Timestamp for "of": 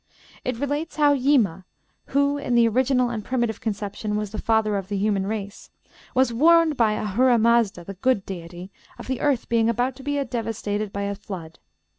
4.75-4.87, 8.97-9.05